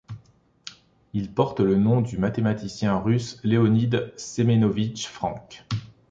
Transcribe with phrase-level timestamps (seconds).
[1.13, 5.63] Il porte le nom du mathématicien russe Leonid Semenovich Frank.